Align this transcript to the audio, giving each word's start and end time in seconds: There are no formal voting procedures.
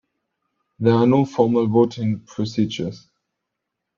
There 0.79 0.95
are 0.95 1.05
no 1.05 1.25
formal 1.25 1.67
voting 1.67 2.21
procedures. 2.21 3.07